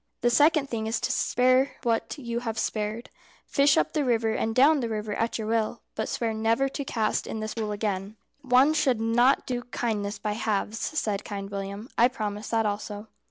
[0.21, 3.11] "The second thing is to spare what you have spared.
[3.45, 6.83] Fish up the river and down the river at your will, but swear never to
[6.83, 11.51] cast net in this pool again." "One should not do kindness by halves," said Kind
[11.51, 11.87] William.
[11.99, 13.09] "I promise that also."